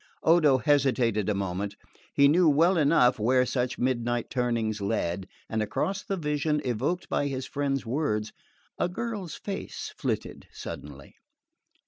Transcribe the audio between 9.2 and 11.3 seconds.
face flitted suddenly.